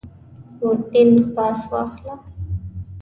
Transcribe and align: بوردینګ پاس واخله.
بوردینګ 0.59 1.15
پاس 1.35 1.59
واخله. 1.71 2.13